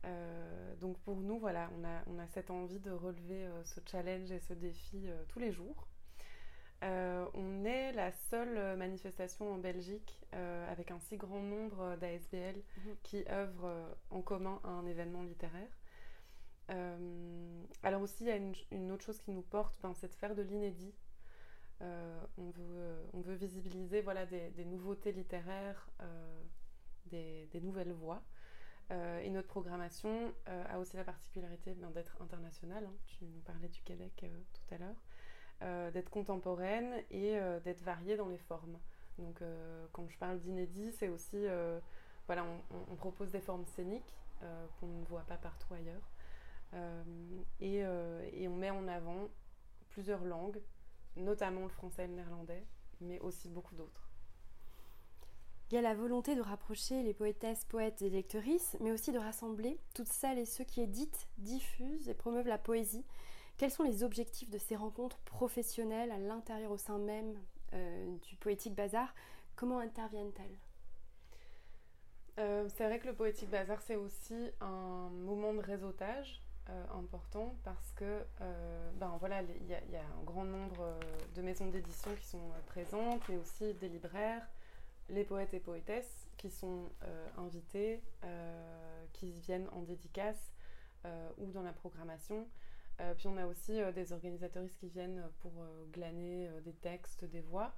Euh, 0.06 0.76
donc 0.76 0.96
pour 1.00 1.16
nous, 1.16 1.40
voilà, 1.40 1.72
on 1.80 1.84
a, 1.84 2.04
on 2.06 2.20
a 2.20 2.28
cette 2.28 2.52
envie 2.52 2.80
de 2.80 2.92
relever 2.92 3.44
euh, 3.44 3.64
ce 3.64 3.80
challenge 3.90 4.32
et 4.32 4.40
ce 4.40 4.54
défi 4.54 5.08
tous 5.28 5.40
les 5.40 5.52
jours. 5.52 5.88
Euh, 6.84 7.26
on 7.34 7.66
est 7.66 7.92
la 7.94 8.12
seule 8.12 8.78
manifestation 8.78 9.52
en 9.52 9.58
Belgique 9.58 10.20
euh, 10.34 10.72
avec 10.72 10.92
un 10.92 11.00
si 11.00 11.18
grand 11.18 11.42
nombre 11.42 11.96
d'ASBL 11.98 12.56
Mhm. 12.78 12.96
qui 13.04 13.26
œuvrent 13.30 13.98
en 14.12 14.22
commun 14.22 14.60
à 14.64 14.70
un 14.70 14.86
événement 14.86 15.24
littéraire. 15.24 15.70
Euh, 16.70 17.64
alors 17.84 18.02
aussi, 18.02 18.24
il 18.26 18.28
y 18.28 18.32
a 18.32 18.36
une, 18.36 18.54
une, 18.72 18.92
autre 18.92 19.04
chose 19.06 19.20
qui 19.22 19.32
nous 19.32 19.42
porte, 19.42 19.80
ben, 19.82 19.94
c'est 19.96 20.10
de 20.10 20.16
faire 20.16 20.36
de 20.36 20.42
l'inédit. 20.42 20.94
Euh, 21.82 22.20
on, 22.38 22.50
veut, 22.50 23.06
on 23.14 23.22
veut 23.22 23.36
visibiliser 23.36 24.02
voilà, 24.02 24.26
des, 24.26 24.50
des 24.52 24.66
nouveautés 24.66 25.12
littéraires, 25.12 25.88
euh, 26.02 26.42
des, 27.08 27.48
des 27.52 27.62
nouvelles 27.62 27.94
voix. 27.94 28.22
Euh, 28.92 29.20
et 29.20 29.30
notre 29.30 29.48
programmation 29.48 30.34
euh, 30.48 30.64
a 30.70 30.80
aussi 30.80 30.96
la 30.96 31.04
particularité 31.04 31.74
ben, 31.76 31.92
d'être 31.92 32.22
internationale. 32.22 32.86
Hein. 32.86 32.96
Tu 33.08 33.26
nous 33.26 33.42
parlais 33.42 33.68
du 33.70 33.82
Québec 33.82 34.22
euh, 34.24 34.42
tout 34.54 34.76
à 34.76 34.78
l'heure. 34.78 34.96
Euh, 35.64 35.90
d'être 35.90 36.12
contemporaine 36.12 36.94
et 37.10 37.36
euh, 37.40 37.60
d'être 37.62 37.82
variée 37.82 38.16
dans 38.16 38.28
les 38.28 38.38
formes. 38.38 38.78
Donc 39.18 39.42
euh, 39.42 39.88
quand 39.92 40.08
je 40.08 40.16
parle 40.20 40.38
d'inédit, 40.38 40.92
c'est 40.92 41.08
aussi, 41.08 41.48
voilà, 42.28 42.46
on, 42.92 42.96
propose 42.96 43.32
des 43.32 43.40
formes 43.40 43.66
scéniques 43.66 44.16
qu'on 44.80 44.86
ne 44.86 45.06
voit 45.06 45.24
pas 45.24 45.38
partout 45.38 45.74
ailleurs. 45.74 46.12
Et, 47.60 47.78
et, 47.80 48.48
on 48.48 48.56
met 48.56 48.70
en 48.70 48.88
avant 48.88 49.30
plusieurs 49.90 50.24
langues, 50.24 50.62
notamment 51.16 51.64
le 51.64 51.70
français 51.70 52.04
et 52.04 52.08
le 52.08 52.14
néerlandais, 52.14 52.64
mais 53.02 53.20
aussi 53.20 53.50
beaucoup 53.50 53.74
d'autres. 53.74 54.08
Il 55.72 55.76
y 55.76 55.78
a 55.78 55.82
la 55.82 55.96
volonté 55.96 56.36
de 56.36 56.42
rapprocher 56.42 57.02
les 57.02 57.16
poétesses, 57.16 57.66
poètes 57.66 58.04
et 58.04 58.12
lectrices, 58.12 58.78
mais 58.80 58.92
aussi 58.92 59.12
de 59.12 59.18
rassembler 59.18 59.80
toutes 59.96 60.08
celles 60.08 60.38
et 60.38 60.46
ceux 60.46 60.66
qui 60.66 60.82
éditent, 60.82 61.28
diffusent 61.40 62.10
et 62.10 62.14
promeuvent 62.14 62.48
la 62.48 62.60
poésie. 62.60 63.06
Quels 63.58 63.72
sont 63.72 63.84
les 63.84 64.04
objectifs 64.04 64.52
de 64.52 64.60
ces 64.60 64.76
rencontres 64.76 65.18
professionnelles 65.22 66.12
à 66.12 66.20
l'intérieur, 66.20 66.70
au 66.72 66.78
sein 66.78 67.00
même 67.00 67.36
euh, 67.74 68.16
du 68.30 68.36
Poétique 68.36 68.76
Bazar? 68.76 69.16
Comment 69.56 69.80
interviennent-elles? 69.80 70.60
Euh, 72.38 72.70
C'est 72.76 72.86
vrai 72.86 73.00
que 73.00 73.08
le 73.08 73.16
Poétique 73.16 73.50
Bazar, 73.50 73.82
c'est 73.82 73.96
aussi 73.96 74.52
un 74.62 75.10
moment 75.10 75.56
de 75.56 75.62
réseautage 75.62 76.44
euh, 76.70 76.86
important 76.94 77.56
parce 77.64 77.92
que 77.94 78.24
ben, 79.00 79.18
voilà, 79.20 79.42
il 79.42 79.66
y, 79.66 79.92
y, 79.92 79.96
a 79.96 80.02
un 80.02 80.24
grand 80.24 80.46
nombre 80.46 81.00
de 81.34 81.42
maisons 81.42 81.68
d'édition 81.68 82.14
qui 82.16 82.28
sont 82.28 82.52
présentes, 82.68 83.22
mais 83.28 83.38
aussi 83.38 83.74
des 83.76 83.90
libraires, 83.90 84.48
les 85.10 85.24
poètes 85.24 85.56
et 85.56 85.60
poétesses 85.60 86.28
qui 86.38 86.52
sont 86.52 86.92
invités, 87.38 88.04
qui 89.14 89.32
viennent 89.32 89.70
en 89.72 89.82
dédicace 89.82 90.54
ou 91.38 91.50
dans 91.52 91.64
la 91.64 91.74
programmation. 91.74 92.46
Euh, 93.00 93.14
puis 93.14 93.28
on 93.28 93.38
a 93.38 93.46
aussi 93.46 93.80
euh, 93.80 93.92
des 93.92 94.12
organisatoristes 94.12 94.78
qui 94.78 94.90
viennent 94.90 95.24
pour 95.40 95.52
euh, 95.60 95.86
glaner 95.92 96.50
des 96.64 96.74
textes, 96.74 97.26
des 97.26 97.42
voix. 97.42 97.74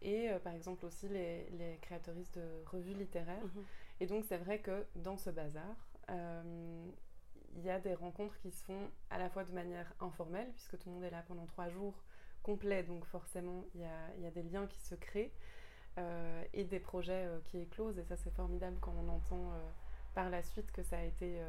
Et 0.00 0.30
par 0.44 0.52
exemple 0.52 0.86
aussi 0.86 1.08
les, 1.08 1.50
les 1.50 1.78
créatoristes 1.82 2.38
de 2.38 2.62
revues 2.66 2.94
littéraires. 2.94 3.44
Mhm. 3.44 3.64
Et 3.98 4.06
donc 4.06 4.24
c'est 4.24 4.36
vrai 4.36 4.60
que 4.60 4.86
dans 4.94 5.16
ce 5.16 5.30
bazar, 5.30 5.74
il 6.08 7.64
y 7.64 7.68
a 7.68 7.80
des 7.80 7.94
rencontres 7.94 8.38
qui 8.38 8.52
se 8.52 8.62
font 8.62 8.88
à 9.10 9.18
la 9.18 9.28
fois 9.28 9.42
de 9.42 9.50
manière 9.50 9.92
informelle, 9.98 10.48
puisque 10.52 10.78
tout 10.78 10.88
le 10.88 10.94
monde 10.94 11.04
est 11.04 11.10
là 11.10 11.24
pendant 11.26 11.46
trois 11.46 11.68
jours 11.68 12.00
complets, 12.44 12.84
donc 12.84 13.04
forcément 13.06 13.64
il 13.74 13.80
y 13.80 13.84
a, 13.84 14.14
il 14.18 14.22
y 14.22 14.26
a 14.26 14.30
des 14.30 14.44
liens 14.44 14.68
qui 14.68 14.78
se 14.78 14.94
créent, 14.94 15.32
et 16.52 16.62
des 16.62 16.78
projets 16.78 17.28
qui 17.46 17.58
éclosent. 17.58 17.98
Et 17.98 18.04
ça 18.04 18.16
c'est 18.16 18.32
formidable 18.32 18.78
quand 18.80 18.94
on 18.96 19.08
entend 19.08 19.50
par 20.14 20.30
la 20.30 20.44
suite 20.44 20.70
que 20.70 20.84
ça 20.84 20.96
a 20.98 21.02
été 21.02 21.42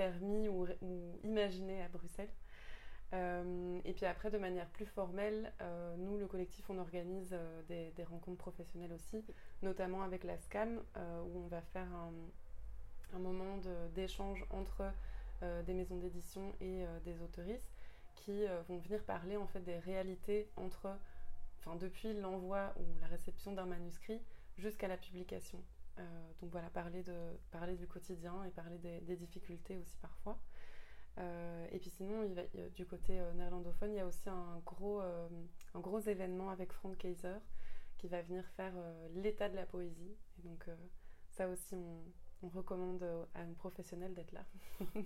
permis 0.00 0.48
ou, 0.48 0.66
ou, 0.80 1.18
imaginé 1.24 1.82
à 1.82 1.88
Bruxelles. 1.88 2.32
Euh, 3.12 3.78
et 3.84 3.92
puis 3.92 4.06
après, 4.06 4.30
de 4.30 4.38
manière 4.38 4.68
plus 4.70 4.86
formelle, 4.86 5.52
euh, 5.60 5.94
nous, 5.98 6.16
le 6.16 6.26
collectif, 6.26 6.70
on 6.70 6.78
organise 6.78 7.32
euh, 7.32 7.92
des, 7.96 8.04
rencontres 8.04 8.38
professionnelles 8.38 8.94
aussi, 8.94 9.22
notamment 9.62 10.02
avec 10.02 10.24
la 10.24 10.38
SCAM, 10.38 10.80
où 11.26 11.38
on 11.44 11.48
va 11.48 11.60
faire 11.60 11.88
un, 11.94 12.12
un 13.14 13.18
moment 13.18 13.58
d'échange 13.94 14.44
entre 14.50 14.90
des 15.66 15.74
maisons 15.74 15.96
d'édition 15.96 16.52
et 16.60 16.84
des 17.04 17.22
autoristes 17.22 17.72
qui 18.14 18.44
vont 18.68 18.78
venir 18.78 19.02
parler 19.04 19.36
en 19.36 19.46
fait 19.46 19.60
des 19.60 19.78
réalités 19.78 20.48
entre, 20.56 20.88
enfin, 21.58 21.76
depuis 21.76 22.12
l'envoi 22.12 22.74
ou 22.78 22.84
la 23.00 23.06
réception 23.06 23.52
d'un 23.52 23.64
manuscrit 23.64 24.20
jusqu'à 24.58 24.88
la 24.88 24.98
publication. 24.98 25.58
Euh, 25.98 26.32
donc 26.40 26.50
voilà, 26.50 26.70
parler, 26.70 27.02
de, 27.02 27.38
parler 27.50 27.76
du 27.76 27.86
quotidien 27.86 28.44
et 28.44 28.50
parler 28.50 28.78
des, 28.78 29.00
des 29.00 29.16
difficultés 29.16 29.76
aussi 29.78 29.96
parfois. 29.98 30.38
Euh, 31.18 31.66
et 31.70 31.78
puis 31.78 31.90
sinon, 31.90 32.22
il 32.24 32.34
va, 32.34 32.42
il, 32.54 32.72
du 32.72 32.86
côté 32.86 33.20
euh, 33.20 33.32
néerlandophone, 33.34 33.92
il 33.92 33.96
y 33.96 34.00
a 34.00 34.06
aussi 34.06 34.28
un 34.28 34.60
gros, 34.64 35.00
euh, 35.00 35.28
un 35.74 35.80
gros 35.80 36.00
événement 36.00 36.50
avec 36.50 36.72
Frank 36.72 36.96
Kaiser 36.96 37.36
qui 37.98 38.08
va 38.08 38.22
venir 38.22 38.46
faire 38.56 38.72
l'état 39.14 39.50
de 39.50 39.56
la 39.56 39.66
poésie. 39.66 40.16
Et 40.38 40.42
donc 40.42 40.64
ça 41.28 41.48
aussi, 41.48 41.74
on, 41.74 42.02
on 42.42 42.48
recommande 42.48 43.02
à 43.34 43.40
un 43.40 43.52
professionnel 43.52 44.14
d'être 44.14 44.32
là. 44.32 44.46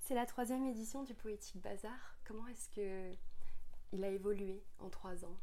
C'est 0.00 0.14
la 0.14 0.26
troisième 0.26 0.64
édition 0.64 1.04
du 1.04 1.14
Poétique 1.14 1.62
Bazar. 1.62 2.18
Comment 2.24 2.48
est-ce 2.48 2.68
que 2.70 3.12
il 3.92 4.02
a 4.02 4.08
évolué 4.08 4.64
en 4.80 4.90
trois 4.90 5.24
ans? 5.24 5.38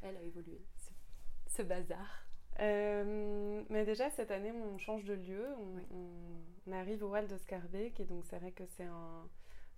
Elle 0.00 0.16
a 0.16 0.22
évolué, 0.22 0.64
ce, 0.78 1.56
ce 1.56 1.62
bazar 1.62 2.27
euh, 2.60 3.62
mais 3.68 3.84
déjà 3.84 4.10
cette 4.10 4.30
année 4.30 4.52
on 4.52 4.78
change 4.78 5.04
de 5.04 5.14
lieu, 5.14 5.46
on, 5.58 5.76
oui. 5.76 5.82
on, 5.92 6.70
on 6.70 6.72
arrive 6.72 7.04
au 7.04 7.14
Hall 7.14 7.26
de 7.28 7.36
Scarbeck 7.36 8.00
et 8.00 8.04
donc 8.04 8.24
c'est 8.24 8.38
vrai 8.38 8.52
que 8.52 8.64
c'est 8.66 8.84
un, 8.84 9.28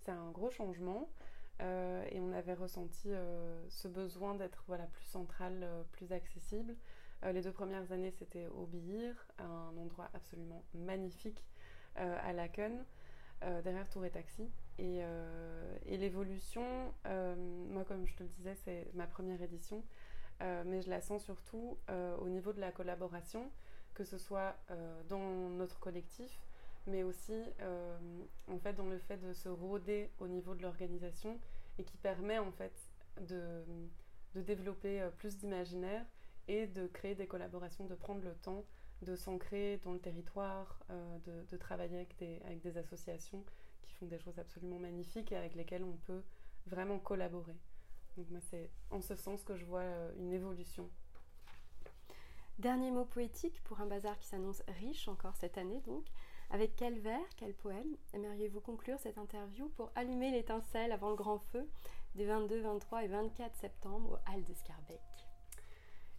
un 0.07 0.31
gros 0.31 0.49
changement 0.49 1.09
euh, 1.61 2.03
et 2.09 2.19
on 2.19 2.31
avait 2.33 2.55
ressenti 2.55 3.07
euh, 3.07 3.63
ce 3.69 3.87
besoin 3.87 4.35
d'être 4.35 4.63
voilà, 4.67 4.85
plus 4.87 5.05
central, 5.05 5.67
plus 5.91 6.11
accessible. 6.11 6.75
les 7.23 7.41
deux 7.41 7.51
premières 7.51 7.91
années, 7.91 8.11
c'était 8.11 8.47
au 8.47 8.65
Bihir, 8.65 9.13
un 9.37 9.77
endroit 9.77 10.09
absolument 10.13 10.63
magnifique 10.73 11.45
à 11.95 12.33
Laken, 12.33 12.83
derrière 13.63 13.87
Tour 13.89 14.05
et 14.05 14.09
Taxi. 14.09 14.49
Et, 14.79 15.01
et 15.85 15.97
l'évolution, 15.97 16.65
moi, 17.69 17.83
comme 17.83 18.07
je 18.07 18.15
te 18.15 18.23
le 18.23 18.29
disais, 18.29 18.55
c'est 18.55 18.87
ma 18.95 19.05
première 19.05 19.39
édition. 19.41 19.83
Euh, 20.41 20.63
mais 20.65 20.81
je 20.81 20.89
la 20.89 21.01
sens 21.01 21.23
surtout 21.23 21.77
euh, 21.89 22.17
au 22.17 22.27
niveau 22.27 22.51
de 22.53 22.59
la 22.59 22.71
collaboration, 22.71 23.51
que 23.93 24.03
ce 24.03 24.17
soit 24.17 24.55
euh, 24.71 25.03
dans 25.07 25.49
notre 25.49 25.79
collectif, 25.79 26.39
mais 26.87 27.03
aussi 27.03 27.43
en 28.47 28.57
fait 28.57 28.73
dans 28.73 28.87
le 28.87 28.97
fait 28.97 29.17
de 29.17 29.33
se 29.33 29.49
rôder 29.49 30.09
au 30.17 30.27
niveau 30.27 30.55
de 30.55 30.63
l'organisation 30.63 31.39
et 31.77 31.83
qui 31.83 31.95
permet 31.97 32.39
en 32.39 32.51
fait 32.51 32.73
de, 33.27 33.63
développer 34.33 35.07
plus 35.17 35.37
d'imaginaire 35.37 36.03
et 36.47 36.65
de 36.65 36.87
créer 36.87 37.13
des 37.13 37.27
collaborations, 37.27 37.85
de 37.85 37.93
prendre 37.93 38.23
le 38.23 38.33
temps 38.33 38.65
de 39.03 39.15
s'ancrer 39.15 39.79
dans 39.83 39.93
le 39.93 39.99
territoire, 39.99 40.79
de, 41.25 41.57
travailler 41.57 42.07
avec 42.45 42.61
des 42.61 42.77
associations 42.77 43.43
qui 43.83 43.93
font 43.93 44.07
des 44.07 44.17
choses 44.17 44.39
absolument 44.39 44.79
magnifiques 44.79 45.31
et 45.31 45.37
avec 45.37 45.53
lesquelles 45.53 45.83
on 45.83 45.97
peut 46.07 46.23
vraiment 46.65 46.97
collaborer. 46.97 47.55
Donc 48.17 48.29
moi, 48.29 48.41
c'est 48.49 48.69
en 48.89 49.01
ce 49.01 49.15
sens 49.15 49.43
que 49.43 49.55
je 49.55 49.65
vois 49.65 49.81
euh, 49.81 50.11
une 50.17 50.33
évolution. 50.33 50.89
Dernier 52.59 52.91
mot 52.91 53.05
poétique 53.05 53.61
pour 53.63 53.81
un 53.81 53.87
bazar 53.87 54.19
qui 54.19 54.27
s'annonce 54.27 54.61
riche 54.79 55.07
encore 55.07 55.35
cette 55.35 55.57
année 55.57 55.81
donc. 55.81 56.05
Avec 56.51 56.75
quel 56.75 56.99
vers, 56.99 57.27
quel 57.37 57.53
poème 57.53 57.95
aimeriez-vous 58.13 58.59
conclure 58.59 58.99
cette 58.99 59.17
interview 59.17 59.69
pour 59.69 59.89
allumer 59.95 60.31
l'étincelle 60.31 60.91
avant 60.91 61.09
le 61.09 61.15
grand 61.15 61.39
feu 61.39 61.65
des 62.15 62.25
22, 62.25 62.61
23 62.61 63.05
et 63.05 63.07
24 63.07 63.55
septembre 63.55 64.11
au 64.11 64.31
Hall 64.31 64.43
de 64.43 64.53
Scarbeck 64.53 64.99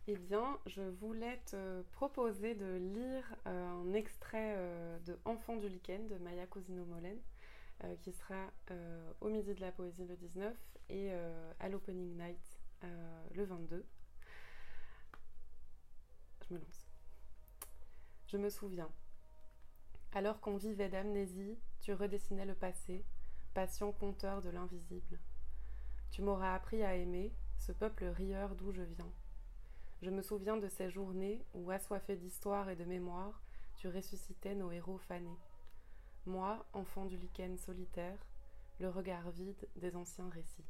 Eh 0.07 0.17
bien, 0.17 0.59
je 0.65 0.81
voulais 0.81 1.39
te 1.45 1.83
proposer 1.93 2.55
de 2.55 2.77
lire 2.77 3.37
euh, 3.47 3.69
un 3.69 3.93
extrait 3.93 4.55
euh, 4.57 4.99
de 5.01 5.19
Enfant 5.27 5.57
du 5.57 5.69
lichen 5.69 6.09
de 6.09 6.17
Maya 6.17 6.47
Cosino-Molen, 6.47 7.19
qui 8.03 8.13
sera 8.13 8.51
au 9.21 9.29
Midi 9.29 9.55
de 9.55 9.61
la 9.61 9.73
Poésie 9.73 10.07
le 10.07 10.17
19 10.17 10.55
et 10.93 11.09
euh, 11.11 11.53
à 11.59 11.69
l'Opening 11.69 12.17
Night 12.17 12.61
euh, 12.85 13.25
le 13.35 13.45
22. 13.45 13.85
Je 16.47 16.55
me 16.55 16.59
lance. 16.59 16.87
Je 18.27 18.37
me 18.37 18.51
souviens. 18.51 18.91
Alors 20.13 20.41
qu'on 20.41 20.57
vivait 20.57 20.91
d'amnésie, 20.91 21.59
tu 21.81 21.95
redessinais 21.95 22.45
le 22.45 22.55
passé, 22.55 23.05
patient 23.55 23.93
conteur 23.93 24.43
de 24.43 24.51
l'invisible. 24.51 25.19
Tu 26.11 26.21
m'auras 26.21 26.55
appris 26.55 26.83
à 26.83 26.95
aimer 26.95 27.33
ce 27.57 27.73
peuple 27.73 28.05
rieur 28.05 28.55
d'où 28.55 28.73
je 28.73 28.83
viens. 28.83 29.11
Je 30.03 30.11
me 30.11 30.21
souviens 30.21 30.59
de 30.59 30.69
ces 30.69 30.91
journées 30.91 31.43
où, 31.55 31.71
assoiffé 31.71 32.17
d'histoire 32.17 32.69
et 32.69 32.77
de 32.77 32.85
mémoire, 32.85 33.43
tu 33.77 33.89
ressuscitais 33.89 34.55
nos 34.55 34.71
héros 34.73 34.99
fanés. 34.99 35.39
Moi, 36.27 36.65
enfant 36.73 37.05
du 37.05 37.17
lichen 37.17 37.59
solitaire, 37.59 38.19
le 38.79 38.89
regard 38.89 39.31
vide 39.31 39.69
des 39.77 39.97
anciens 39.97 40.29
récits. 40.29 40.65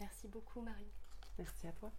Merci 0.00 0.28
beaucoup 0.28 0.60
Marie. 0.60 0.92
Merci 1.38 1.66
à 1.66 1.72
toi. 1.72 1.92